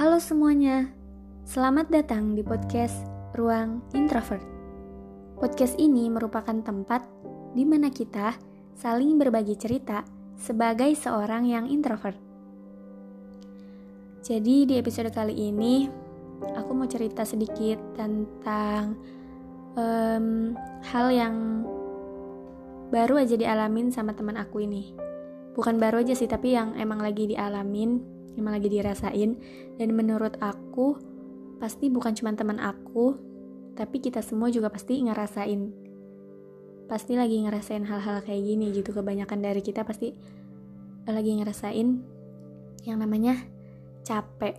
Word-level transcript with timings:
Halo 0.00 0.16
semuanya, 0.16 0.88
selamat 1.44 1.92
datang 1.92 2.32
di 2.32 2.40
podcast 2.40 3.04
Ruang 3.36 3.84
Introvert. 3.92 4.40
Podcast 5.36 5.76
ini 5.76 6.08
merupakan 6.08 6.56
tempat 6.64 7.04
di 7.52 7.68
mana 7.68 7.92
kita 7.92 8.32
saling 8.80 9.20
berbagi 9.20 9.60
cerita 9.60 10.00
sebagai 10.40 10.88
seorang 10.96 11.44
yang 11.44 11.68
introvert. 11.68 12.16
Jadi, 14.24 14.64
di 14.64 14.74
episode 14.80 15.12
kali 15.12 15.36
ini 15.36 15.84
aku 16.56 16.72
mau 16.72 16.88
cerita 16.88 17.28
sedikit 17.28 17.76
tentang 17.92 18.96
um, 19.76 20.56
hal 20.80 21.12
yang 21.12 21.68
baru 22.90 23.22
aja 23.22 23.38
dialamin 23.38 23.94
sama 23.94 24.12
teman 24.12 24.36
aku 24.36 24.66
ini. 24.66 24.94
Bukan 25.54 25.78
baru 25.78 26.02
aja 26.02 26.14
sih, 26.14 26.30
tapi 26.30 26.54
yang 26.54 26.74
emang 26.78 27.02
lagi 27.02 27.26
dialamin 27.30 28.20
emang 28.38 28.58
lagi 28.58 28.68
dirasain. 28.70 29.38
Dan 29.78 29.96
menurut 29.96 30.36
aku 30.38 30.98
pasti 31.60 31.92
bukan 31.92 32.16
cuma 32.16 32.32
teman 32.32 32.56
aku 32.56 33.30
tapi 33.76 33.96
kita 34.02 34.20
semua 34.20 34.52
juga 34.52 34.68
pasti 34.68 35.00
ngerasain. 35.00 35.72
Pasti 36.84 37.14
lagi 37.14 37.38
ngerasain 37.40 37.86
hal-hal 37.86 38.20
kayak 38.20 38.42
gini 38.44 38.74
gitu 38.74 38.92
kebanyakan 38.92 39.40
dari 39.40 39.62
kita 39.62 39.86
pasti 39.86 40.12
lagi 41.06 41.32
ngerasain 41.38 41.88
yang 42.84 42.98
namanya 42.98 43.38
capek. 44.04 44.58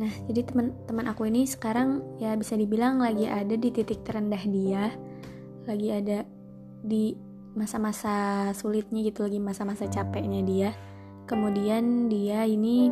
Nah 0.00 0.10
jadi 0.26 0.42
teman-teman 0.48 1.06
aku 1.12 1.28
ini 1.28 1.44
sekarang 1.44 2.02
ya 2.18 2.34
bisa 2.34 2.56
dibilang 2.56 2.98
lagi 2.98 3.28
ada 3.28 3.52
di 3.52 3.68
titik 3.68 4.00
terendah 4.02 4.42
dia 4.48 4.90
lagi 5.68 5.92
ada 5.92 6.24
di 6.80 7.16
masa-masa 7.54 8.48
sulitnya 8.54 9.02
gitu 9.10 9.26
lagi 9.26 9.42
masa-masa 9.42 9.86
capeknya 9.90 10.40
dia. 10.44 10.70
Kemudian 11.26 12.10
dia 12.10 12.42
ini 12.46 12.90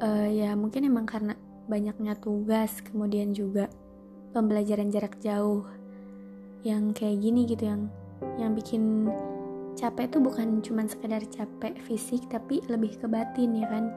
uh, 0.00 0.28
ya 0.28 0.56
mungkin 0.56 0.88
emang 0.88 1.04
karena 1.04 1.36
banyaknya 1.66 2.14
tugas 2.16 2.80
kemudian 2.80 3.34
juga 3.34 3.66
pembelajaran 4.32 4.88
jarak 4.92 5.18
jauh 5.18 5.66
yang 6.62 6.94
kayak 6.94 7.20
gini 7.22 7.46
gitu 7.48 7.66
yang 7.66 7.90
yang 8.40 8.52
bikin 8.56 9.10
capek 9.76 10.08
tuh 10.08 10.24
bukan 10.24 10.64
cuma 10.64 10.88
sekedar 10.88 11.20
capek 11.28 11.76
fisik 11.84 12.24
tapi 12.32 12.64
lebih 12.70 12.96
ke 12.96 13.06
batin 13.08 13.56
ya 13.56 13.68
kan? 13.68 13.92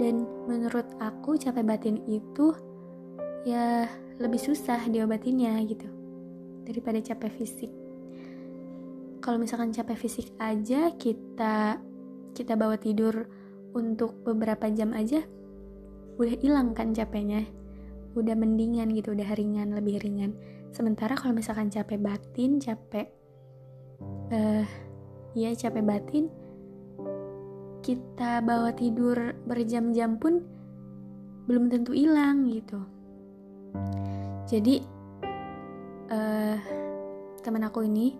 Dan 0.00 0.24
menurut 0.48 0.88
aku 1.00 1.36
capek 1.36 1.64
batin 1.64 1.96
itu 2.08 2.56
ya 3.44 3.88
lebih 4.20 4.40
susah 4.40 4.80
diobatinnya 4.88 5.56
gitu 5.68 6.01
daripada 6.66 6.98
capek 7.02 7.32
fisik. 7.36 7.70
Kalau 9.22 9.38
misalkan 9.38 9.70
capek 9.70 9.98
fisik 9.98 10.34
aja 10.42 10.90
kita 10.98 11.78
kita 12.32 12.52
bawa 12.58 12.74
tidur 12.80 13.28
untuk 13.72 14.18
beberapa 14.26 14.66
jam 14.72 14.90
aja 14.96 15.22
udah 16.18 16.34
hilang 16.38 16.74
kan 16.74 16.90
capeknya. 16.92 17.46
Udah 18.12 18.36
mendingan 18.36 18.92
gitu 18.92 19.16
udah 19.16 19.30
ringan 19.32 19.72
lebih 19.72 20.02
ringan. 20.02 20.36
Sementara 20.74 21.16
kalau 21.16 21.32
misalkan 21.32 21.72
capek 21.72 22.00
batin 22.00 22.60
capek 22.60 23.08
uh, 24.32 24.66
ya 25.32 25.50
capek 25.56 25.84
batin 25.84 26.28
kita 27.82 28.38
bawa 28.44 28.70
tidur 28.72 29.34
berjam-jam 29.48 30.16
pun 30.20 30.44
belum 31.50 31.68
tentu 31.68 31.90
hilang 31.92 32.46
gitu. 32.46 32.78
Jadi 34.46 35.01
uh, 36.12 36.56
teman 37.40 37.64
aku 37.64 37.88
ini 37.88 38.14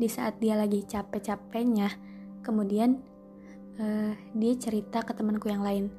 di 0.00 0.08
saat 0.08 0.40
dia 0.40 0.56
lagi 0.56 0.80
capek-capeknya 0.88 1.92
kemudian 2.40 2.96
uh, 3.76 4.12
dia 4.32 4.52
cerita 4.56 5.04
ke 5.04 5.12
temanku 5.12 5.52
yang 5.52 5.60
lain. 5.60 5.92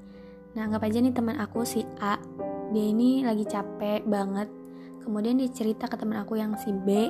Nah 0.58 0.68
anggap 0.68 0.90
aja 0.90 1.00
nih 1.00 1.14
teman 1.14 1.38
aku 1.38 1.64
si 1.64 1.86
A 2.02 2.18
dia 2.74 2.86
ini 2.90 3.22
lagi 3.22 3.46
capek 3.46 4.04
banget. 4.10 4.50
Kemudian 5.02 5.38
dia 5.42 5.50
cerita 5.50 5.90
ke 5.90 5.98
teman 5.98 6.22
aku 6.22 6.38
yang 6.38 6.54
si 6.58 6.74
B 6.74 7.10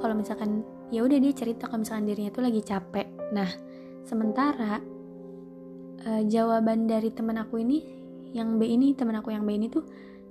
kalau 0.00 0.16
misalkan 0.16 0.64
ya 0.92 1.00
udah 1.04 1.16
dia 1.16 1.32
cerita 1.32 1.68
kalau 1.68 1.84
misalkan 1.84 2.08
dirinya 2.08 2.32
tuh 2.32 2.44
lagi 2.44 2.60
capek. 2.64 3.06
Nah 3.32 3.48
sementara 4.04 4.80
uh, 6.04 6.22
jawaban 6.24 6.88
dari 6.88 7.12
teman 7.12 7.36
aku 7.40 7.60
ini 7.60 7.84
yang 8.32 8.56
B 8.56 8.66
ini 8.66 8.96
teman 8.96 9.20
aku 9.20 9.32
yang 9.32 9.44
B 9.44 9.56
ini 9.56 9.68
tuh 9.68 9.84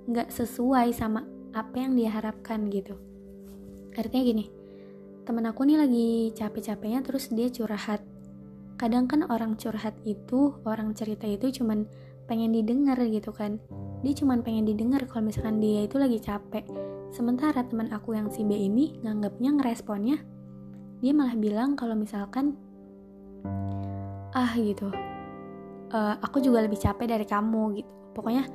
nggak 0.04 0.28
sesuai 0.28 0.92
sama 0.92 1.33
apa 1.54 1.80
yang 1.80 1.94
dia 1.94 2.10
harapkan 2.10 2.66
gitu. 2.68 2.98
Artinya 3.94 4.24
gini 4.26 4.46
teman 5.24 5.48
aku 5.48 5.64
nih 5.64 5.80
lagi 5.80 6.08
capek-capeknya 6.36 7.00
terus 7.00 7.32
dia 7.32 7.48
curhat. 7.48 8.04
Kadang 8.76 9.08
kan 9.08 9.24
orang 9.24 9.56
curhat 9.56 9.96
itu 10.04 10.52
orang 10.68 10.92
cerita 10.92 11.24
itu 11.24 11.62
cuman 11.62 11.88
pengen 12.28 12.52
didengar 12.52 13.00
gitu 13.08 13.32
kan. 13.32 13.56
Dia 14.04 14.12
cuman 14.12 14.44
pengen 14.44 14.68
didengar 14.68 15.08
kalau 15.08 15.32
misalkan 15.32 15.64
dia 15.64 15.88
itu 15.88 15.96
lagi 15.96 16.20
capek. 16.20 16.68
Sementara 17.08 17.64
teman 17.64 17.88
aku 17.94 18.12
yang 18.12 18.28
si 18.28 18.44
B 18.44 18.52
ini 18.52 19.00
nganggapnya 19.00 19.56
ngeresponnya 19.56 20.18
dia 21.04 21.12
malah 21.12 21.36
bilang 21.36 21.76
kalau 21.76 21.92
misalkan 21.92 22.56
ah 24.32 24.56
gitu 24.56 24.88
uh, 25.92 26.14
aku 26.24 26.40
juga 26.40 26.64
lebih 26.64 26.80
capek 26.80 27.06
dari 27.12 27.26
kamu 27.28 27.62
gitu. 27.76 27.90
Pokoknya 28.16 28.48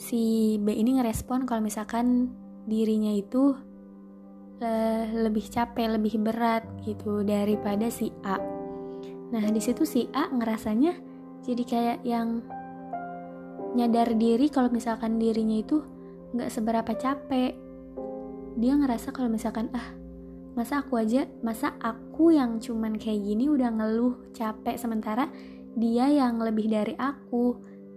si 0.00 0.56
B 0.56 0.72
ini 0.72 0.96
ngerespon 0.96 1.44
kalau 1.44 1.60
misalkan 1.60 2.32
dirinya 2.64 3.12
itu 3.12 3.52
uh, 4.64 5.04
lebih 5.12 5.44
capek 5.52 6.00
lebih 6.00 6.16
berat 6.24 6.64
gitu 6.88 7.20
daripada 7.20 7.92
si 7.92 8.08
A 8.24 8.40
Nah 9.30 9.46
di 9.46 9.62
situ 9.62 9.86
si 9.86 10.10
A 10.10 10.26
ngerasanya 10.28 10.92
jadi 11.46 11.62
kayak 11.62 11.98
yang 12.02 12.42
nyadar 13.78 14.18
diri 14.18 14.50
kalau 14.50 14.68
misalkan 14.68 15.16
dirinya 15.22 15.62
itu 15.62 15.82
nggak 16.34 16.50
seberapa 16.50 16.92
capek. 16.98 17.54
Dia 18.58 18.74
ngerasa 18.74 19.14
kalau 19.14 19.30
misalkan 19.30 19.70
ah 19.72 19.94
masa 20.58 20.82
aku 20.82 20.98
aja 20.98 21.30
masa 21.46 21.78
aku 21.78 22.34
yang 22.34 22.58
cuman 22.58 22.98
kayak 22.98 23.22
gini 23.22 23.46
udah 23.46 23.70
ngeluh 23.70 24.34
capek 24.34 24.74
sementara 24.74 25.30
dia 25.78 26.10
yang 26.10 26.42
lebih 26.42 26.66
dari 26.66 26.98
aku 26.98 27.54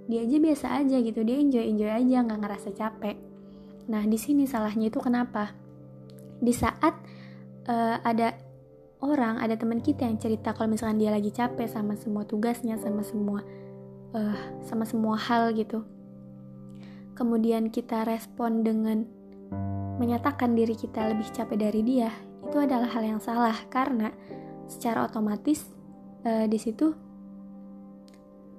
dia 0.08 0.20
aja 0.24 0.38
biasa 0.40 0.66
aja 0.84 0.98
gitu 1.00 1.24
dia 1.24 1.40
enjoy 1.40 1.64
enjoy 1.64 1.92
aja 1.92 2.18
nggak 2.24 2.40
ngerasa 2.44 2.70
capek. 2.76 3.16
Nah 3.88 4.04
di 4.08 4.18
sini 4.20 4.48
salahnya 4.48 4.92
itu 4.92 5.00
kenapa? 5.00 5.56
Di 6.44 6.52
saat 6.52 6.96
uh, 7.68 7.98
ada 8.04 8.36
orang 9.04 9.40
ada 9.40 9.56
teman 9.60 9.84
kita 9.84 10.08
yang 10.08 10.20
cerita 10.20 10.56
kalau 10.56 10.72
misalkan 10.72 11.00
dia 11.00 11.12
lagi 11.12 11.32
capek 11.32 11.68
sama 11.68 12.00
semua 12.00 12.24
tugasnya 12.24 12.80
sama 12.80 13.04
semua 13.04 13.44
uh, 14.16 14.38
sama 14.64 14.88
semua 14.88 15.20
hal 15.20 15.52
gitu 15.52 15.84
kemudian 17.14 17.68
kita 17.68 18.08
respon 18.08 18.64
dengan 18.64 19.04
menyatakan 20.02 20.58
diri 20.58 20.74
kita 20.74 21.14
lebih 21.14 21.30
capek 21.30 21.58
dari 21.70 21.82
dia 21.86 22.10
itu 22.54 22.58
adalah 22.62 22.90
hal 22.94 23.02
yang 23.02 23.22
salah. 23.22 23.58
Karena 23.70 24.14
secara 24.70 25.10
otomatis 25.10 25.66
uh, 26.26 26.46
di 26.46 26.58
situ 26.62 26.94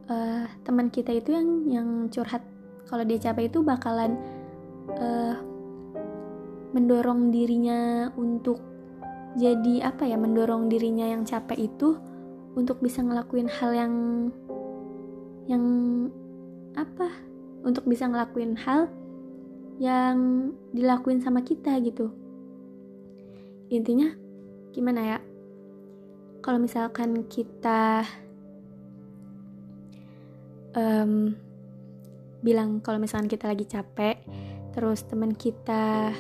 uh, 0.08 0.44
teman 0.64 0.88
kita 0.92 1.12
itu 1.14 1.32
yang 1.32 1.48
yang 1.68 1.88
curhat 2.12 2.42
kalau 2.88 3.04
dia 3.04 3.20
capek 3.20 3.48
itu 3.48 3.64
bakalan 3.64 4.18
uh, 4.96 5.36
mendorong 6.74 7.30
dirinya 7.30 8.10
untuk 8.18 8.60
jadi 9.34 9.90
apa 9.90 10.06
ya 10.06 10.18
mendorong 10.18 10.70
dirinya 10.70 11.10
yang 11.10 11.26
capek 11.26 11.70
itu 11.70 11.98
untuk 12.54 12.78
bisa 12.78 13.02
ngelakuin 13.02 13.50
hal 13.50 13.70
yang 13.74 13.94
yang 15.50 15.64
apa 16.74 17.10
untuk 17.66 17.86
bisa 17.86 18.06
ngelakuin 18.06 18.54
hal 18.58 18.86
yang 19.82 20.50
dilakuin 20.70 21.18
sama 21.18 21.42
kita 21.42 21.74
gitu. 21.82 22.14
Intinya 23.74 24.14
gimana 24.70 25.00
ya? 25.02 25.18
Kalau 26.44 26.60
misalkan 26.60 27.26
kita 27.26 28.06
um, 30.74 31.34
bilang 32.44 32.84
kalau 32.84 33.00
misalkan 33.00 33.30
kita 33.30 33.48
lagi 33.48 33.64
capek 33.64 34.20
terus 34.74 35.06
teman 35.06 35.32
kita 35.32 36.12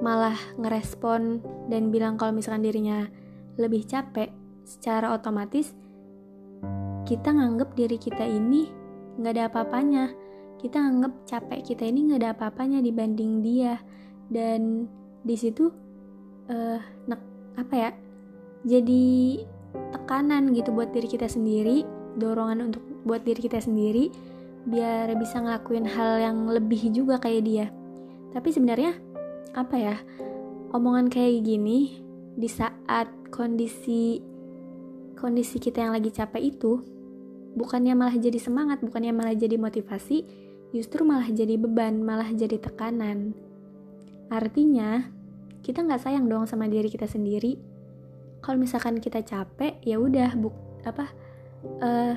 malah 0.00 0.36
ngerespon 0.60 1.40
dan 1.70 1.88
bilang 1.88 2.20
kalau 2.20 2.32
misalkan 2.32 2.64
dirinya 2.64 3.08
lebih 3.56 3.88
capek, 3.88 4.28
secara 4.66 5.12
otomatis 5.16 5.72
kita 7.06 7.32
nganggep 7.32 7.72
diri 7.78 7.96
kita 7.96 8.24
ini 8.26 8.68
nggak 9.16 9.32
ada 9.36 9.44
apa-apanya. 9.48 10.04
Kita 10.56 10.80
nganggep 10.80 11.12
capek 11.28 11.60
kita 11.62 11.84
ini 11.86 12.10
nggak 12.10 12.20
ada 12.24 12.30
apa-apanya 12.32 12.80
dibanding 12.80 13.44
dia 13.44 13.76
dan 14.32 14.90
di 15.22 15.36
situ 15.36 15.70
uh, 16.50 16.80
nek, 17.06 17.20
apa 17.60 17.74
ya 17.74 17.90
jadi 18.66 19.06
tekanan 19.94 20.50
gitu 20.54 20.74
buat 20.74 20.90
diri 20.90 21.06
kita 21.06 21.30
sendiri 21.30 21.86
dorongan 22.18 22.72
untuk 22.72 22.85
buat 23.06 23.22
diri 23.22 23.46
kita 23.46 23.62
sendiri 23.62 24.10
biar 24.66 25.14
bisa 25.14 25.38
ngelakuin 25.38 25.86
hal 25.86 26.18
yang 26.18 26.38
lebih 26.50 26.90
juga 26.90 27.22
kayak 27.22 27.42
dia. 27.46 27.66
Tapi 28.34 28.50
sebenarnya 28.50 28.98
apa 29.54 29.76
ya 29.78 29.96
omongan 30.74 31.06
kayak 31.08 31.46
gini 31.46 32.02
di 32.36 32.50
saat 32.50 33.08
kondisi 33.30 34.20
kondisi 35.16 35.56
kita 35.56 35.86
yang 35.86 35.96
lagi 35.96 36.12
capek 36.12 36.52
itu 36.52 36.82
bukannya 37.56 37.96
malah 37.96 38.12
jadi 38.18 38.36
semangat 38.36 38.84
bukannya 38.84 39.16
malah 39.16 39.32
jadi 39.32 39.56
motivasi 39.56 40.28
justru 40.76 41.08
malah 41.08 41.30
jadi 41.30 41.56
beban 41.56 42.02
malah 42.02 42.28
jadi 42.34 42.58
tekanan. 42.60 43.32
Artinya 44.28 45.06
kita 45.62 45.86
nggak 45.86 46.02
sayang 46.02 46.26
dong 46.26 46.44
sama 46.50 46.66
diri 46.66 46.90
kita 46.90 47.06
sendiri. 47.06 47.56
Kalau 48.42 48.58
misalkan 48.58 48.98
kita 48.98 49.22
capek 49.22 49.78
ya 49.86 49.96
udah 49.96 50.34
buk 50.36 50.54
apa 50.84 51.10
uh, 51.82 52.14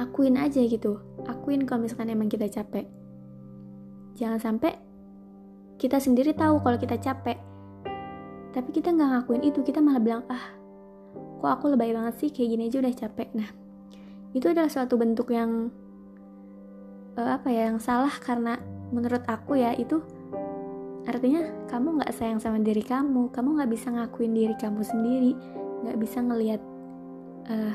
akuin 0.00 0.38
aja 0.38 0.60
gitu. 0.64 0.98
Akuin 1.28 1.64
kalau 1.68 1.86
misalkan 1.86 2.10
emang 2.10 2.28
kita 2.28 2.48
capek. 2.48 2.88
Jangan 4.16 4.38
sampai 4.40 4.76
kita 5.80 5.98
sendiri 5.98 6.34
tahu 6.36 6.60
kalau 6.60 6.78
kita 6.78 6.98
capek. 6.98 7.38
Tapi 8.52 8.68
kita 8.70 8.92
nggak 8.92 9.08
ngakuin 9.08 9.42
itu 9.48 9.64
kita 9.64 9.80
malah 9.80 10.02
bilang 10.02 10.22
ah 10.28 10.44
kok 11.40 11.50
aku 11.50 11.72
lebay 11.72 11.96
banget 11.96 12.14
sih? 12.20 12.30
Kayak 12.30 12.48
gini 12.54 12.62
aja 12.68 12.78
udah 12.84 12.94
capek. 12.94 13.28
Nah 13.34 13.48
itu 14.32 14.46
adalah 14.48 14.68
suatu 14.68 14.96
bentuk 14.96 15.32
yang 15.32 15.72
uh, 17.16 17.30
apa 17.36 17.48
ya 17.48 17.72
yang 17.72 17.80
salah 17.80 18.12
karena 18.20 18.60
menurut 18.92 19.24
aku 19.28 19.56
ya 19.56 19.72
itu 19.76 20.00
artinya 21.02 21.42
kamu 21.66 21.98
nggak 21.98 22.12
sayang 22.14 22.38
sama 22.38 22.60
diri 22.60 22.84
kamu. 22.84 23.32
Kamu 23.32 23.58
nggak 23.58 23.70
bisa 23.72 23.88
ngakuin 23.90 24.32
diri 24.36 24.54
kamu 24.60 24.80
sendiri 24.84 25.32
nggak 25.82 25.98
bisa 25.98 26.22
ngelihat 26.22 26.62
uh, 27.50 27.74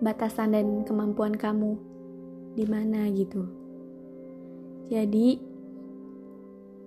batasan 0.00 0.56
dan 0.56 0.82
kemampuan 0.88 1.36
kamu 1.36 1.76
di 2.56 2.64
mana 2.66 3.06
gitu. 3.12 3.46
Jadi 4.90 5.38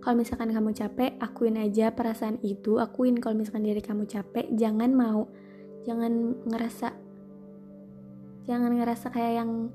kalau 0.03 0.19
misalkan 0.19 0.51
kamu 0.51 0.75
capek 0.75 1.15
akuin 1.23 1.55
aja 1.55 1.95
perasaan 1.95 2.41
itu 2.43 2.75
akuin 2.75 3.15
kalau 3.23 3.39
misalkan 3.39 3.63
diri 3.63 3.79
kamu 3.79 4.03
capek 4.03 4.51
jangan 4.51 4.91
mau 4.91 5.31
jangan 5.87 6.35
ngerasa 6.43 6.91
jangan 8.43 8.75
ngerasa 8.75 9.07
kayak 9.07 9.33
yang 9.39 9.71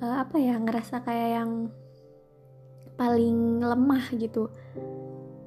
uh, 0.00 0.24
apa 0.24 0.40
ya 0.40 0.56
ngerasa 0.56 1.04
kayak 1.04 1.30
yang 1.36 1.52
paling 2.96 3.60
lemah 3.60 4.08
gitu 4.16 4.48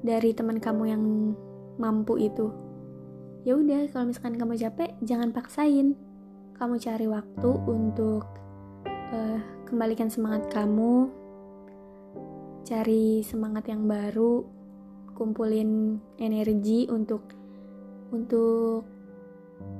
dari 0.06 0.30
teman 0.30 0.62
kamu 0.62 0.84
yang 0.94 1.04
mampu 1.78 2.18
itu. 2.22 2.54
Ya 3.42 3.58
udah 3.58 3.90
kalau 3.90 4.14
misalkan 4.14 4.38
kamu 4.38 4.54
capek 4.56 4.90
jangan 5.02 5.34
paksain 5.34 5.98
kamu 6.54 6.78
cari 6.78 7.06
waktu 7.10 7.50
untuk 7.66 8.22
uh, 8.86 9.38
kembalikan 9.66 10.06
semangat 10.06 10.46
kamu. 10.54 11.10
Cari 12.64 13.20
semangat 13.26 13.68
yang 13.68 13.84
baru, 13.84 14.46
kumpulin 15.12 16.00
energi 16.16 16.88
untuk 16.88 17.26
untuk 18.14 18.86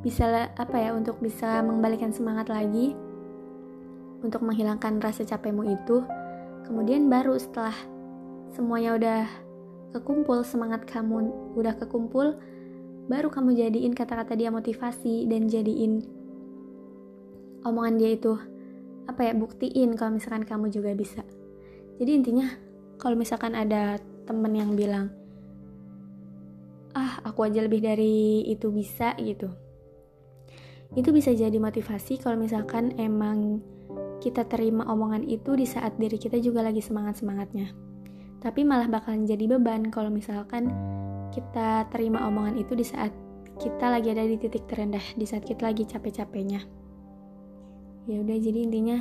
bisa 0.03 0.51
apa 0.59 0.77
ya, 0.77 0.91
untuk 0.93 1.23
bisa 1.23 1.63
mengembalikan 1.63 2.11
semangat 2.11 2.51
lagi. 2.51 2.93
Untuk 4.25 4.41
menghilangkan 4.41 4.99
rasa 5.05 5.23
capekmu 5.23 5.69
itu. 5.69 6.03
Kemudian 6.65 7.13
baru 7.13 7.37
setelah 7.37 7.77
semuanya 8.57 8.97
udah 8.97 9.23
kekumpul, 9.95 10.43
semangat 10.43 10.89
kamu 10.89 11.29
udah 11.55 11.77
kekumpul, 11.77 12.35
baru 13.07 13.29
kamu 13.29 13.53
jadiin 13.53 13.93
kata-kata 13.93 14.33
dia 14.33 14.49
motivasi 14.49 15.29
dan 15.29 15.47
jadiin 15.47 16.14
omongan 17.65 17.97
dia 17.97 18.15
itu 18.15 18.37
apa 19.05 19.21
ya 19.29 19.33
buktiin 19.37 19.97
kalau 19.97 20.17
misalkan 20.17 20.45
kamu 20.45 20.73
juga 20.73 20.93
bisa. 20.97 21.25
Jadi 22.01 22.11
intinya 22.13 22.49
kalau 22.97 23.17
misalkan 23.19 23.53
ada 23.53 24.01
temen 24.25 24.53
yang 24.57 24.73
bilang 24.73 25.13
ah 26.95 27.21
aku 27.27 27.45
aja 27.45 27.61
lebih 27.61 27.83
dari 27.83 28.47
itu 28.49 28.71
bisa 28.71 29.13
gitu. 29.19 29.51
Itu 30.95 31.11
bisa 31.11 31.35
jadi 31.35 31.59
motivasi 31.59 32.23
kalau 32.23 32.39
misalkan 32.39 32.95
emang 32.97 33.59
kita 34.23 34.47
terima 34.47 34.87
omongan 34.89 35.27
itu 35.27 35.59
di 35.59 35.67
saat 35.67 35.99
diri 35.99 36.17
kita 36.17 36.39
juga 36.39 36.63
lagi 36.63 36.81
semangat-semangatnya. 36.81 37.75
Tapi 38.39 38.61
malah 38.63 38.87
bakalan 38.87 39.27
jadi 39.27 39.59
beban 39.59 39.91
kalau 39.91 40.09
misalkan 40.09 40.71
kita 41.35 41.91
terima 41.91 42.23
omongan 42.31 42.63
itu 42.63 42.79
di 42.79 42.87
saat 42.87 43.11
kita 43.59 43.91
lagi 43.91 44.15
ada 44.15 44.23
di 44.23 44.39
titik 44.39 44.67
terendah 44.71 45.03
di 45.19 45.27
saat 45.27 45.43
kita 45.43 45.67
lagi 45.67 45.87
capek-capeknya 45.87 46.84
ya 48.05 48.21
udah 48.21 48.37
jadi 48.37 48.59
intinya 48.69 48.99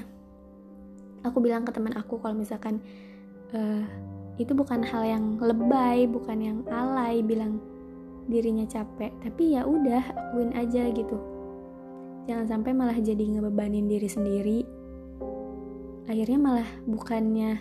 aku 1.24 1.40
bilang 1.40 1.64
ke 1.64 1.72
teman 1.72 1.96
aku 1.96 2.20
kalau 2.20 2.36
misalkan 2.36 2.80
uh, 3.56 3.84
itu 4.40 4.52
bukan 4.52 4.82
hal 4.82 5.04
yang 5.06 5.26
lebay 5.38 6.10
bukan 6.10 6.38
yang 6.40 6.58
alay 6.72 7.22
bilang 7.22 7.62
dirinya 8.28 8.64
capek 8.64 9.12
tapi 9.20 9.56
ya 9.56 9.68
udah 9.68 10.04
akuin 10.16 10.56
aja 10.56 10.88
gitu. 10.92 11.20
Jangan 12.24 12.48
sampai 12.48 12.72
malah 12.72 12.96
jadi 12.96 13.20
ngebebanin 13.20 13.92
diri 13.92 14.08
sendiri. 14.08 14.60
Akhirnya 16.08 16.40
malah 16.40 16.70
bukannya 16.88 17.60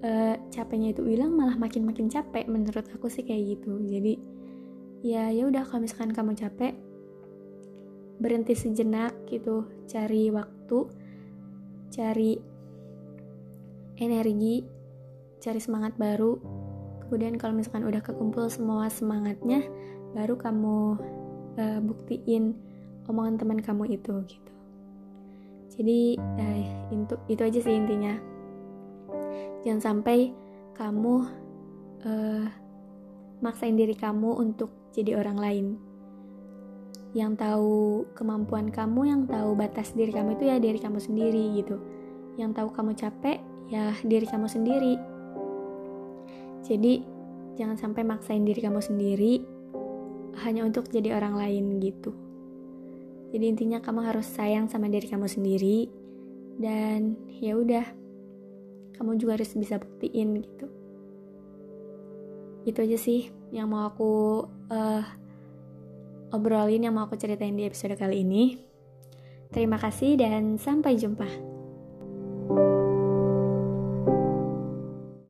uh, 0.00 0.34
capeknya 0.48 0.96
itu 0.96 1.04
hilang 1.04 1.36
malah 1.36 1.56
makin 1.60 1.84
makin 1.84 2.08
capek 2.08 2.48
menurut 2.48 2.88
aku 2.88 3.12
sih 3.12 3.28
kayak 3.28 3.60
gitu. 3.60 3.76
Jadi 3.84 4.16
ya 5.04 5.28
ya 5.28 5.44
udah 5.46 5.68
kalau 5.68 5.84
misalkan 5.84 6.16
kamu 6.16 6.32
capek 6.32 6.72
berhenti 8.18 8.54
sejenak 8.54 9.14
gitu 9.30 9.66
cari 9.86 10.30
waktu 10.34 10.78
cari 11.88 12.38
energi 13.98 14.66
cari 15.38 15.60
semangat 15.62 15.94
baru. 15.96 16.38
Kemudian 17.06 17.40
kalau 17.40 17.56
misalkan 17.56 17.88
udah 17.88 18.02
kekumpul 18.04 18.50
semua 18.52 18.90
semangatnya 18.92 19.64
baru 20.12 20.36
kamu 20.36 20.98
uh, 21.56 21.80
buktiin 21.80 22.52
omongan 23.08 23.40
teman 23.40 23.60
kamu 23.62 23.96
itu 23.96 24.14
gitu. 24.28 24.52
Jadi 25.78 26.18
uh, 26.18 26.62
itu 26.92 27.14
itu 27.32 27.42
aja 27.42 27.58
sih 27.62 27.74
intinya. 27.74 28.18
Jangan 29.64 29.80
sampai 29.80 30.34
kamu 30.76 31.14
uh, 32.04 32.46
maksain 33.40 33.78
diri 33.78 33.94
kamu 33.94 34.36
untuk 34.36 34.70
jadi 34.92 35.16
orang 35.18 35.38
lain 35.38 35.66
yang 37.16 37.36
tahu 37.36 38.04
kemampuan 38.12 38.68
kamu 38.68 39.00
yang 39.08 39.22
tahu 39.24 39.56
batas 39.56 39.96
diri 39.96 40.12
kamu 40.12 40.36
itu 40.36 40.44
ya 40.48 40.56
diri 40.60 40.76
kamu 40.76 41.00
sendiri 41.00 41.44
gitu 41.60 41.80
yang 42.36 42.52
tahu 42.52 42.68
kamu 42.72 42.92
capek 42.94 43.40
ya 43.72 43.96
diri 44.04 44.28
kamu 44.28 44.46
sendiri 44.48 44.94
jadi 46.68 47.00
jangan 47.56 47.80
sampai 47.80 48.04
maksain 48.04 48.44
diri 48.44 48.60
kamu 48.60 48.78
sendiri 48.84 49.42
hanya 50.44 50.62
untuk 50.62 50.86
jadi 50.86 51.18
orang 51.18 51.34
lain 51.34 51.82
gitu. 51.82 52.14
Jadi 53.34 53.44
intinya 53.44 53.82
kamu 53.82 54.06
harus 54.08 54.28
sayang 54.30 54.70
sama 54.70 54.88
diri 54.88 55.04
kamu 55.10 55.26
sendiri 55.26 55.90
dan 56.56 57.18
ya 57.42 57.58
udah 57.58 57.84
kamu 58.96 59.18
juga 59.20 59.40
harus 59.40 59.52
bisa 59.58 59.76
buktiin 59.76 60.38
gitu. 60.38 60.66
Itu 62.64 62.78
aja 62.84 62.98
sih 63.00 63.28
yang 63.52 63.72
mau 63.72 63.88
aku 63.88 64.44
uh, 64.68 65.04
obrolin 66.32 66.84
yang 66.84 66.94
mau 66.94 67.08
aku 67.08 67.16
ceritain 67.16 67.56
di 67.56 67.64
episode 67.64 67.96
kali 67.96 68.24
ini. 68.24 68.58
Terima 69.48 69.80
kasih 69.80 70.20
dan 70.20 70.60
sampai 70.60 71.00
jumpa. 71.00 71.47